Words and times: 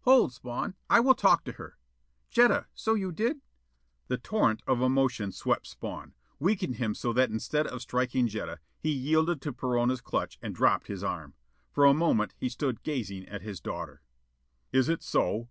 "Hold, 0.00 0.32
Spawn: 0.32 0.74
I 0.90 0.98
will 0.98 1.14
talk 1.14 1.44
to 1.44 1.52
her. 1.52 1.78
Jetta, 2.28 2.66
so 2.74 2.94
you 2.94 3.12
did" 3.12 3.40
The 4.08 4.18
torrent 4.18 4.64
of 4.66 4.80
emotion 4.82 5.30
swept 5.30 5.64
Spawn; 5.68 6.12
weakened 6.40 6.78
him 6.78 6.92
so 6.92 7.12
that 7.12 7.30
instead 7.30 7.68
of 7.68 7.80
striking 7.82 8.26
Jetta, 8.26 8.58
he 8.80 8.90
yielded 8.90 9.40
to 9.42 9.52
Perona's 9.52 10.00
clutch 10.00 10.40
and 10.42 10.56
dropped 10.56 10.88
his 10.88 11.04
arm. 11.04 11.34
For 11.70 11.84
a 11.84 11.94
moment 11.94 12.34
he 12.36 12.48
stood 12.48 12.82
gazing 12.82 13.28
at 13.28 13.42
his 13.42 13.60
daughter. 13.60 14.02
"Is 14.72 14.88
it 14.88 15.04
so? 15.04 15.50